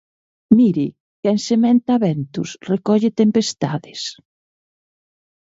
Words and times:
Mire, 0.57 0.85
quen 1.21 1.37
sementa 1.49 1.93
ventos, 2.05 2.49
recolle 2.71 3.09
tempestades. 3.23 4.01